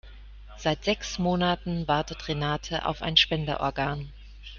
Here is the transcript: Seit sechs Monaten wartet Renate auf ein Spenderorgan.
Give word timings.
Seit 0.57 0.83
sechs 0.83 1.19
Monaten 1.19 1.87
wartet 1.87 2.27
Renate 2.27 2.87
auf 2.87 3.03
ein 3.03 3.17
Spenderorgan. 3.17 4.11